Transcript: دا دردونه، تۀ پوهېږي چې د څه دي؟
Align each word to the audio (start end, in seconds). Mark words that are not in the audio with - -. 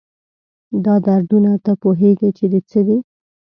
دا 0.85 0.95
دردونه، 1.07 1.51
تۀ 1.63 1.71
پوهېږي 1.81 2.29
چې 2.37 2.45
د 2.51 2.53
څه 2.69 2.79
دي؟ 2.87 2.97